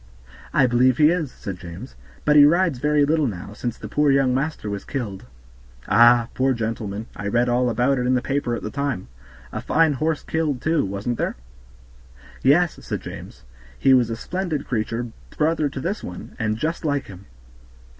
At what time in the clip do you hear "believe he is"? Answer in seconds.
0.65-1.31